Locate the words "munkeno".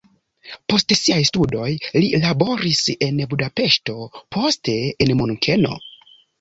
5.23-5.81